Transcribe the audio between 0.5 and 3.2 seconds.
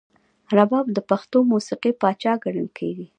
رباب د پښتو موسیقۍ پاچا ګڼل کیږي.